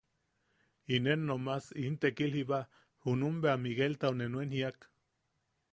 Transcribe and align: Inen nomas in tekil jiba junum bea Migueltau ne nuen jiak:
Inen 0.95 1.21
nomas 1.29 1.67
in 1.83 1.95
tekil 2.05 2.33
jiba 2.37 2.59
junum 3.03 3.35
bea 3.43 3.55
Migueltau 3.63 4.13
ne 4.17 4.25
nuen 4.35 4.51
jiak: 4.55 4.79